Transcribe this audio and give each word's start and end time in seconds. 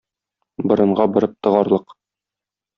Борынга 0.71 1.07
борып 1.17 1.37
тыгарлык. 1.49 1.97